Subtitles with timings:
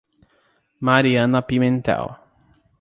[0.87, 2.09] Mariana Pimentel